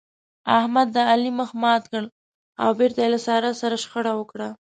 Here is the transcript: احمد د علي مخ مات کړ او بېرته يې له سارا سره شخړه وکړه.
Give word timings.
احمد 0.59 0.87
د 0.95 0.97
علي 1.11 1.31
مخ 1.39 1.49
مات 1.61 1.83
کړ 1.91 2.03
او 2.63 2.69
بېرته 2.79 2.99
يې 3.03 3.09
له 3.15 3.19
سارا 3.27 3.51
سره 3.61 3.75
شخړه 3.83 4.11
وکړه. 4.15 4.49